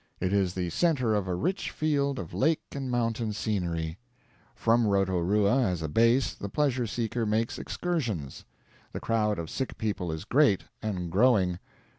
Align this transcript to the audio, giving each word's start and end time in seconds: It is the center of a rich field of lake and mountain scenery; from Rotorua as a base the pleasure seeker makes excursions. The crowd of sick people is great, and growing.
It 0.19 0.33
is 0.33 0.55
the 0.55 0.71
center 0.71 1.13
of 1.13 1.27
a 1.27 1.35
rich 1.35 1.69
field 1.69 2.17
of 2.17 2.33
lake 2.33 2.63
and 2.71 2.89
mountain 2.89 3.33
scenery; 3.33 3.99
from 4.55 4.87
Rotorua 4.87 5.61
as 5.67 5.83
a 5.83 5.87
base 5.87 6.33
the 6.33 6.49
pleasure 6.49 6.87
seeker 6.87 7.23
makes 7.23 7.59
excursions. 7.59 8.43
The 8.93 8.99
crowd 8.99 9.37
of 9.37 9.47
sick 9.47 9.77
people 9.77 10.11
is 10.11 10.25
great, 10.25 10.63
and 10.81 11.11
growing. 11.11 11.59